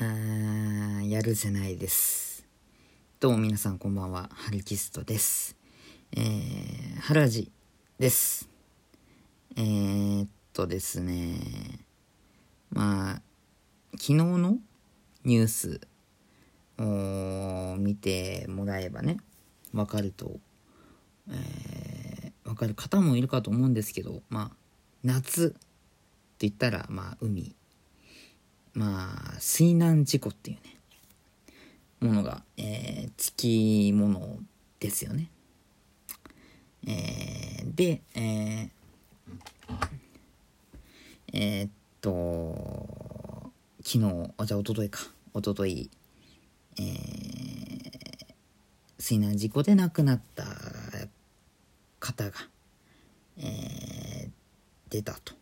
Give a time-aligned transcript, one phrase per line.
[0.00, 2.46] あーやるせないです。
[3.18, 5.56] どうも皆さんこんばんは、ハルキストです。
[6.12, 7.50] えー、ハラジ
[7.98, 8.48] です。
[9.56, 11.40] えー、っとですね、
[12.70, 13.22] まあ、
[13.94, 14.58] 昨日の
[15.24, 15.80] ニュース
[16.78, 19.16] を見てもらえばね、
[19.74, 20.38] わかると、
[21.28, 24.56] えー、わかる方もいるかと思うんですけど、まあ、
[25.02, 25.60] 夏っ
[26.38, 27.57] て言ったら、まあ、海。
[28.78, 30.76] まあ、水難事故っていうね、
[31.98, 34.38] ものが、えー、つきもの
[34.78, 35.28] ですよね。
[36.86, 38.70] えー、で、えー、
[41.32, 43.50] えーっと、
[43.84, 45.00] 昨日、あ、じゃあ、一昨日か。
[45.34, 45.90] 一昨日
[46.78, 46.86] えー、
[49.00, 50.44] 水難事故で亡くなった
[51.98, 52.36] 方が、
[53.38, 54.30] えー、
[54.88, 55.34] 出たと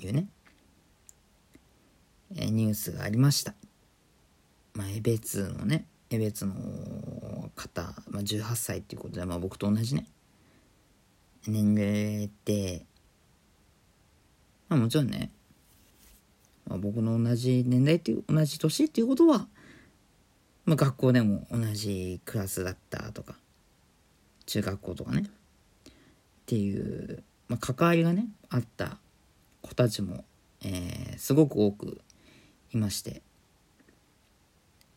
[0.00, 0.26] いうね、
[2.50, 3.54] ニュースがありました。
[4.74, 6.54] まあ、江別のね、江別の
[7.54, 10.06] 方、まあ、18歳っていうことで、まあ、僕と同じね、
[11.46, 12.84] 年齢で、
[14.68, 15.32] まあ、もちろんね、
[16.66, 19.48] まあ、僕の同じ年代っていう、同じ年っていうことは、
[20.64, 23.34] まあ、学校でも同じクラスだったとか、
[24.46, 25.92] 中学校とかね、っ
[26.46, 28.98] ていう、まあ、関わりがね、あった
[29.62, 30.24] 子たちも、
[30.62, 32.00] えーすごく多く
[32.72, 33.22] いまして、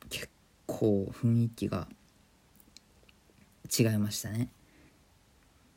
[0.10, 0.30] 結
[0.68, 1.88] 構雰囲気が
[3.78, 4.50] 違いましたね。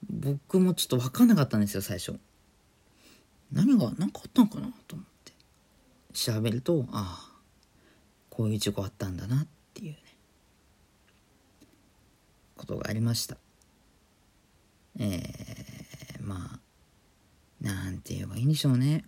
[0.09, 2.19] 僕もちょっと分かんなかったんですよ、最初。
[3.53, 5.33] 何が、何かあったのかなと思って。
[6.13, 7.41] 調べると、ああ、
[8.31, 9.99] こういう事故あったんだなっていうね、
[12.57, 13.37] ことがありました。
[14.99, 16.61] えー、まあ、
[17.61, 19.05] なんて言えばいいんでしょうね。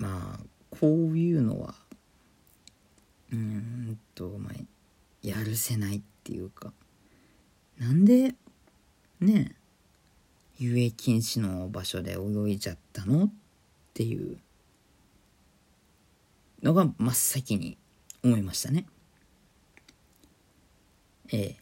[0.00, 1.74] まあ、こういうのは、
[3.30, 4.54] うんと、まあ、
[5.22, 6.72] やるせないっていうか、
[7.78, 8.34] なんで、
[9.20, 9.54] ね、
[10.58, 13.30] 遊泳禁止の場所で泳いじゃったのっ
[13.92, 14.38] ていう
[16.62, 17.76] のが真っ先に
[18.24, 18.86] 思いましたね。
[21.30, 21.56] ええ。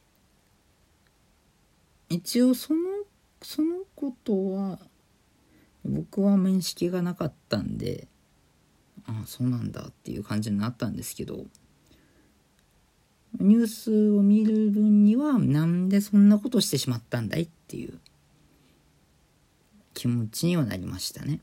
[2.09, 2.81] 一応その、
[3.43, 4.79] そのことは、
[5.85, 8.07] 僕は面識がなかったんで、
[9.09, 11.47] あ、そうなんだっていう感じになったんですけど、
[13.41, 17.99] ニュースを見る分には、なんでそんなことしてしまったんだいっていう
[19.95, 21.41] 気持ちにはなりましたね。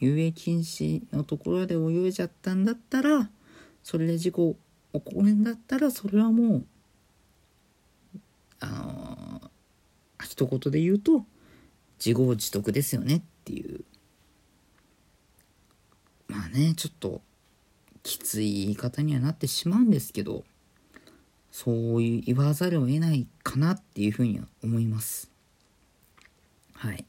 [0.00, 3.30] 遊泳禁止のところで泳いじゃったんだったら、
[3.82, 4.56] それで事故
[4.92, 6.66] 起こるんだったら、それはもう、
[8.60, 9.50] あの
[10.22, 11.24] 一言で言うと、
[12.04, 13.84] 自業自得ですよねっていう。
[16.52, 17.22] ね、ちょっと、
[18.02, 20.44] きつい言い方にはなってしまうんですけど、
[21.50, 25.30] そういう言わざるを得ないかなっていうふうには思います。
[26.74, 27.04] はい。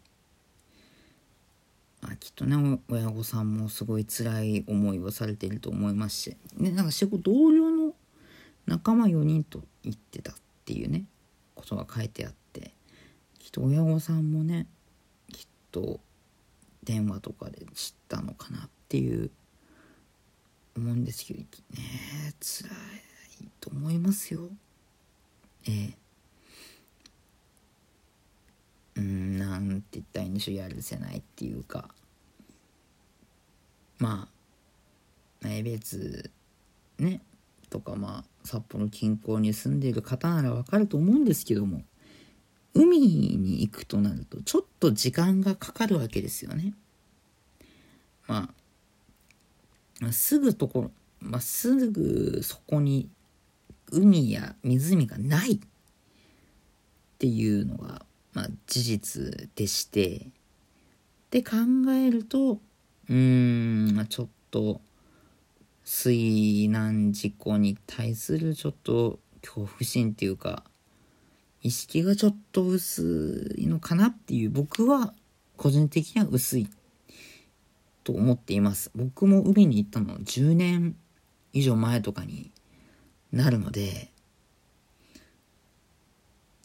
[2.02, 7.94] まあ、きっとね、親御さんもすごい辛い思いをされていると思いますし、ね、なんか仕事同僚の
[8.66, 11.06] 仲間4人と言ってたっていうね、
[11.56, 12.72] ことが書いてあって、
[13.40, 14.68] きっと親御さんもね、
[15.32, 16.00] きっと
[16.84, 19.32] 電話とかで知ったのかなっていう
[20.78, 21.48] 思うんですけどね
[22.40, 22.70] 辛
[23.42, 24.50] いと思いますよ。
[25.68, 25.98] ええ。
[28.98, 31.90] うんなんて言ったらいいんでしょうやるせないっていうか。
[33.98, 34.28] ま
[35.44, 36.30] あ江別
[37.00, 37.20] ね
[37.72, 41.82] とかまあ札幌近郊に住んでいる方ならわかると思うんですけども
[42.76, 46.76] 海に行くとなるとちょっと時間がかかるわけですよね。
[48.28, 48.63] まあ
[50.12, 53.10] すぐところ、まあ、すぐそこに
[53.92, 55.60] 海や湖がないっ
[57.20, 60.28] ていうのが、まあ、事実でして
[61.32, 61.56] で考
[61.92, 62.60] えると
[63.10, 64.82] うん、まあ、ちょっと
[65.84, 70.64] 水難事故に対するちょっと恐怖心っていうか
[71.62, 75.14] 意識がちょっと薄いのかなっていう僕は
[75.58, 76.68] 個人的には薄い。
[78.04, 78.92] と思っています。
[78.96, 80.96] 僕も海に行ったの10年
[81.54, 82.52] 以上前とかに
[83.32, 84.12] なるので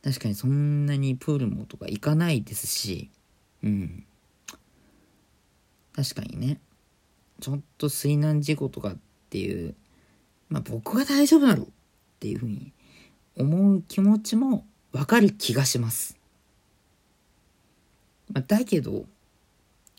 [0.02, 3.11] 確かにそんなにプールもとか行かないですし
[3.62, 4.05] うん。
[5.94, 6.61] 確かにね。
[7.41, 8.96] ちょっと水難事故とかっ
[9.31, 9.75] ていう
[10.49, 11.70] まあ僕は大丈夫だろうっ
[12.20, 12.73] ていうふうに
[13.37, 16.17] 思う気持ちもわかる気がします、
[18.32, 19.05] まあ、だけど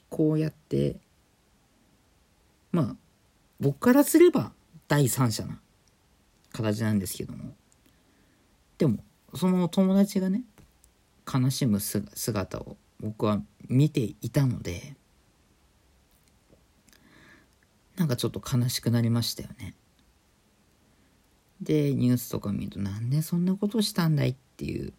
[0.10, 0.98] こうやって
[2.72, 2.96] まあ
[3.60, 4.52] 僕からすれば
[4.88, 5.60] 第三者な
[6.52, 7.54] 形なんですけども
[8.78, 9.04] でも
[9.36, 10.44] その友達がね
[11.32, 14.96] 悲しむ姿を僕は見ていたので
[17.98, 19.76] なんかちょっと悲しくなりましたよね。
[21.62, 24.94] でニュースとか見るとなんでそんなことしたんだいっていう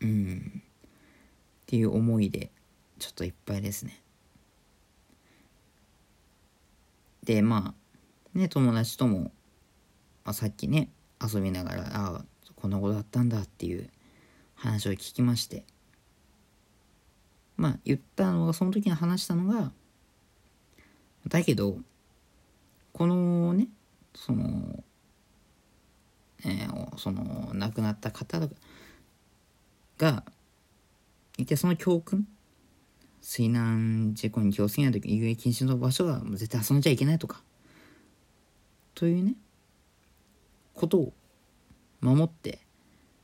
[0.00, 0.62] うん
[1.62, 2.50] っていう思いで
[2.98, 4.02] ちょっといっぱいですね。
[7.30, 7.74] でま
[8.34, 9.30] あね友達とも、
[10.24, 10.90] あ、さっきね
[11.22, 12.24] 遊びながらああ
[12.56, 13.88] こんなことあったんだっていう
[14.56, 15.62] 話を聞きまして
[17.56, 19.70] まあ言ったのがその時に話したのが
[21.28, 21.78] だけど
[22.92, 23.68] このね
[24.12, 24.82] その
[26.42, 28.40] えー、その亡くなった方
[29.98, 30.24] が
[31.36, 32.26] いてその教訓
[33.22, 37.42] 水難事故に気をつけないとき遊泳禁止の場所は絶対遊んじゃいけないとか
[38.94, 39.34] というね
[40.74, 41.12] ことを
[42.00, 42.60] 守って、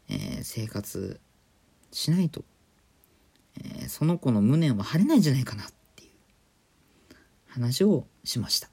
[0.09, 1.21] えー、生活
[1.91, 2.45] しないと、
[3.59, 5.67] えー、その子の無念は晴れないんじゃないかなっ
[5.97, 6.11] ていう
[7.49, 8.69] 話をしました。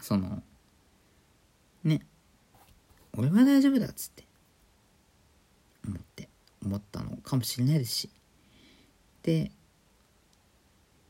[0.00, 0.42] その
[1.82, 2.06] ね
[3.16, 4.24] 俺は大丈夫だっつって
[5.86, 6.28] 思って
[6.62, 8.10] 思ったのかもしれないですし
[9.26, 9.50] で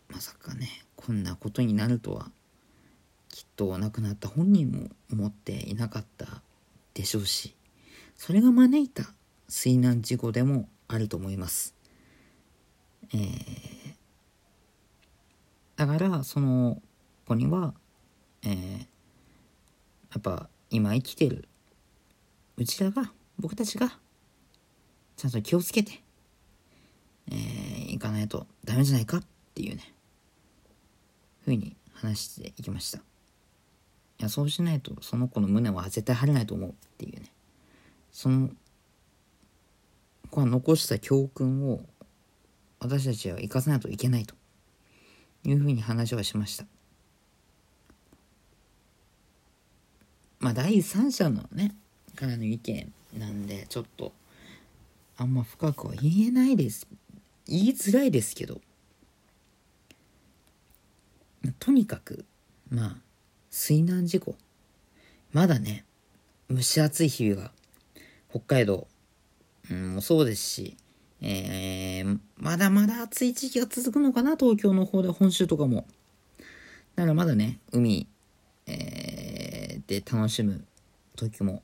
[0.08, 2.30] まさかねこんなことになるとは
[3.28, 6.40] きっと亡くなった本人も思っていなかった
[6.94, 7.54] でしょうし
[8.16, 9.04] それが招いた
[9.48, 11.74] 水難事故でもあると思います。
[13.12, 13.94] えー、
[15.76, 16.80] だからその
[17.26, 17.74] 子には、
[18.42, 18.86] えー、や
[20.18, 21.46] っぱ今生きてる
[22.56, 23.98] うちらが僕たちが
[25.16, 26.02] ちゃんと気をつけて、
[27.30, 29.22] えー、いかないとダメじゃないかっ
[29.54, 29.92] ていうね。
[31.44, 32.98] ふうに話していきました。
[32.98, 33.02] い
[34.18, 37.32] やそうしないとその子の胸は絶対晴れないと思うっていうね。
[38.12, 38.50] その
[40.30, 41.80] 子は残した教訓を
[42.80, 44.34] 私たちは生かさないといけないと
[45.44, 46.66] いうふうに話はしました。
[50.38, 51.74] まあ第三者のね
[52.14, 54.12] からの意見なんでちょっと
[55.16, 56.86] あんま深くは言えないです
[57.46, 58.60] 言いづらいですけど
[61.58, 62.24] とにかく
[62.70, 62.96] まあ
[63.50, 64.36] 水難事故
[65.32, 65.84] まだね
[66.50, 67.50] 蒸し暑い日々が
[68.30, 68.86] 北海道、
[69.70, 70.76] うん、もそうですし、
[71.20, 75.86] えー、まだまだ暑い時期が続くのかな東京の方で本州とかも
[76.96, 78.06] だからまだね海、
[78.66, 80.64] えー、で楽しむ
[81.16, 81.62] 時も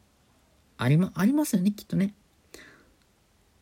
[0.82, 2.14] あり、ありますよね、きっとね。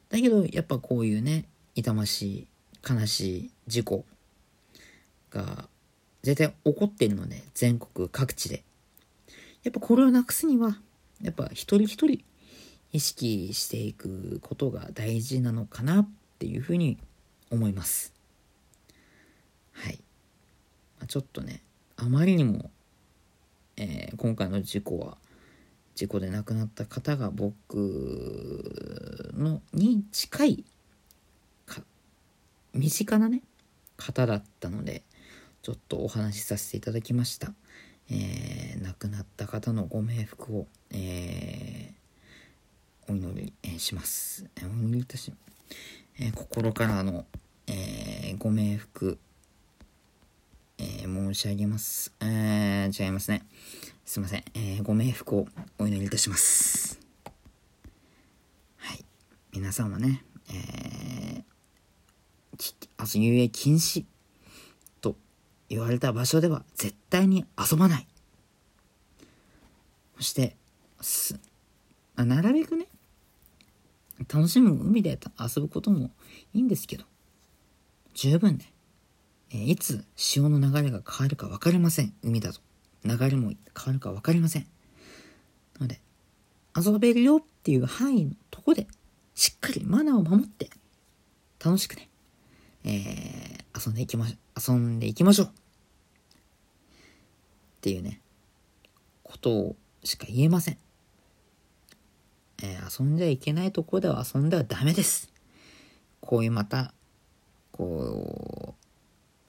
[0.08, 1.44] だけど、やっぱこういうね、
[1.74, 2.48] 痛ましい、
[2.88, 4.04] 悲しい事故
[5.30, 5.68] が
[6.22, 8.64] 絶対起こっているので、全国各地で。
[9.62, 10.78] やっぱこれをなくすには、
[11.22, 12.24] やっぱ一人一人
[12.92, 16.08] 意識していくことが大事なのかなっ
[16.38, 16.98] ていうふうに
[17.50, 18.12] 思います。
[19.72, 20.00] はい
[21.00, 21.06] ま。
[21.06, 21.62] ちょっとね、
[21.96, 22.70] あまりにも、
[23.76, 25.18] えー、今回の事故は、
[25.94, 27.74] 事故で亡くなった方が僕
[29.36, 30.64] のに近い
[32.74, 33.42] 身近なね
[33.96, 35.02] 方だったので
[35.62, 37.52] ちょっとお話しさせていただきました、
[38.10, 45.32] えー、亡くなった方のご冥福を、えー、お祈り、しますお祈りいたし、
[46.18, 47.26] えー、心からの、
[47.66, 49.18] えご冥福
[50.82, 52.10] えー、申し上げます。
[52.20, 53.42] えー、違いますね。
[54.06, 54.44] すいません。
[54.54, 55.46] えー、ご冥福を
[55.78, 56.98] お祈りいたします。
[58.78, 59.04] はい。
[59.52, 61.29] 皆さんはね、えー、
[63.14, 64.04] 遊泳禁止
[65.00, 65.16] と
[65.68, 68.06] 言われた場所では絶対に遊ばない。
[70.16, 70.56] そして、
[71.00, 71.40] す、
[72.16, 72.86] あ、なるべくね、
[74.32, 76.10] 楽しむ海で遊ぶことも
[76.52, 77.04] いいんですけど、
[78.14, 78.72] 十分ね、
[79.52, 82.12] えいつ潮の流れが変わるか分かりません。
[82.22, 82.60] 海だと。
[83.04, 84.66] 流れも変わるか分かりません。
[85.78, 86.02] なので、
[86.76, 88.86] 遊べるよっていう範囲のとこで、
[89.34, 90.68] しっかりマナーを守って、
[91.64, 92.09] 楽しくね、
[92.84, 94.72] えー、遊んでいきましょ。
[94.72, 95.46] 遊んでいきましょう。
[95.46, 95.50] っ
[97.82, 98.20] ていうね、
[99.22, 100.78] ことをしか言えません。
[102.62, 105.32] えー、遊んじゃいけないとこでは遊んではダメです。
[106.20, 106.92] こういうまた、
[107.72, 108.74] こ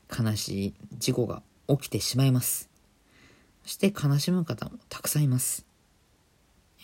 [0.09, 2.69] う、悲しい事故が起きてしまいます。
[3.63, 5.65] そして悲しむ方もたくさんいます。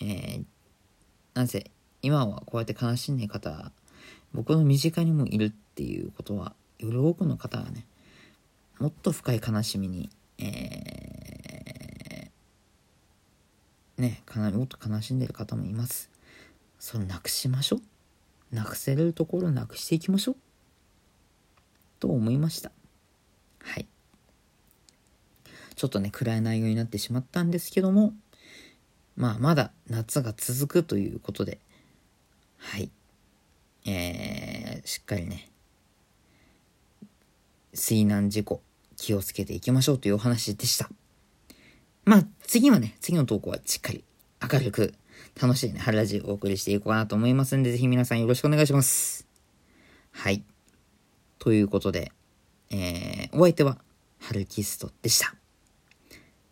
[0.00, 0.44] えー、
[1.34, 1.70] なぜ
[2.02, 3.72] 今はこうやって悲しんでいる方、
[4.32, 7.86] 僕の身近にもいるっていうことは、より多くの方がね、
[8.80, 16.10] もっと深い悲しみに、えー、ね、かなりもっと悲しんでる方もいます。
[16.80, 18.56] それなくしましょう。
[18.56, 20.36] なくせれるところなくしていきましょう。
[22.00, 22.72] と思いました。
[23.62, 23.86] はい。
[25.76, 28.14] ちょっとね、暗い内容になってしまったんですけども、
[29.14, 31.60] まあ、まだ夏が続くということで、
[32.56, 32.90] はい。
[33.86, 35.52] えー、しっかりね、
[37.74, 38.62] 水難事故
[38.96, 40.88] 気をつけていきましょうというお話でした。
[42.04, 44.04] まあ、次はね、次の投稿はしっかり
[44.52, 44.94] 明るく
[45.40, 49.26] 楽しいね、春ラジオをお送りしていこうかなと思いますんで、ぜひ皆さんよろしくお願いします。
[50.10, 50.42] はい。
[51.38, 52.12] ということで、
[52.70, 53.78] えー、お相手は、
[54.20, 55.34] 春キストでした。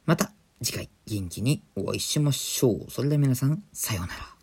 [0.04, 0.32] また
[0.62, 2.90] 次回元気にお会いしましょう。
[2.90, 4.35] それでは皆さん、さようなら。